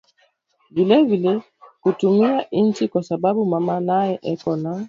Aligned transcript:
vivile 0.71 1.41
kutumiya 1.81 2.49
inchi 2.49 2.87
kwa 2.87 3.03
sababu 3.03 3.45
mama 3.45 3.79
naye 3.79 4.19
eko 4.23 4.55
na 4.55 4.79